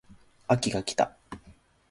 [0.47, 1.15] 秋が来た